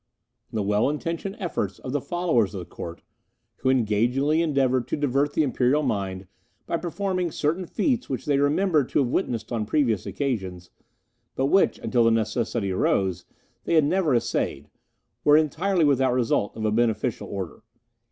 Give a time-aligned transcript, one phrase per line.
[0.51, 3.03] The well intentioned efforts of the followers of the Court,
[3.57, 6.25] who engagingly endeavoured to divert the Imperial mind
[6.65, 10.71] by performing certain feats which they remembered to have witnessed on previous occasions,
[11.35, 13.25] but which, until the necessity arose,
[13.65, 14.69] they had never essayed,
[15.23, 17.61] were entirely without result of a beneficial order.